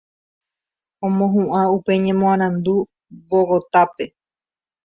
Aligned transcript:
Omohuʼã 1.05 1.61
upe 1.75 1.91
ñemoarandu 2.05 2.73
Bogotápe. 3.27 4.05